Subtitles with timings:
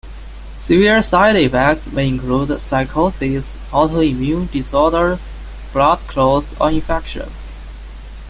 [0.59, 5.37] Severe side effects may include psychosis, autoimmune disorders,
[5.73, 7.59] blood clots, or infections.